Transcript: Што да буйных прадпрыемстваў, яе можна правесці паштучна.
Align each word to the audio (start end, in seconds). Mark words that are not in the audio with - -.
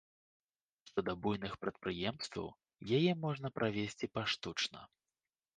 Што 0.89 1.03
да 1.09 1.13
буйных 1.25 1.53
прадпрыемстваў, 1.65 2.47
яе 3.01 3.11
можна 3.27 3.47
правесці 3.59 4.11
паштучна. 4.17 4.81